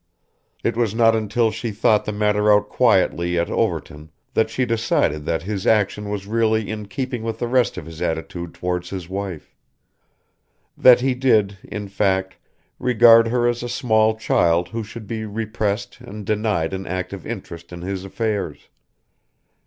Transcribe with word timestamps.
It 0.63 0.75
was 0.75 0.95
not 0.95 1.15
until 1.15 1.51
she 1.51 1.69
thought 1.69 2.05
the 2.05 2.11
matter 2.11 2.51
out 2.51 2.69
quietly 2.69 3.37
at 3.37 3.51
Overton 3.51 4.09
that 4.33 4.49
she 4.49 4.65
decided 4.65 5.25
that 5.25 5.43
his 5.43 5.67
action 5.67 6.09
was 6.09 6.25
really 6.25 6.71
in 6.71 6.87
keeping 6.87 7.21
with 7.21 7.37
the 7.37 7.47
rest 7.47 7.77
of 7.77 7.85
his 7.85 8.01
attitude 8.01 8.55
towards 8.55 8.89
his 8.89 9.07
wife; 9.07 9.55
that 10.75 11.01
he 11.01 11.13
did, 11.13 11.59
in 11.63 11.87
fact, 11.87 12.37
regard 12.79 13.27
her 13.27 13.47
as 13.47 13.61
a 13.61 13.69
small 13.69 14.17
child 14.17 14.69
who 14.69 14.83
should 14.83 15.05
be 15.05 15.23
repressed 15.23 15.99
and 16.01 16.25
denied 16.25 16.73
an 16.73 16.87
active 16.87 17.27
interest 17.27 17.71
in 17.71 17.83
his 17.83 18.03
affairs. 18.03 18.69